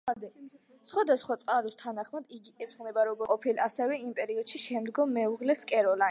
[0.91, 5.99] სხვადასხვა წყაროს თანახმად, იგი ეძღვნება როგორც უოტერსის ყოფილ, ასევე იმ პერიოდში შემდგომ მეუღლეს, კეროლაინს.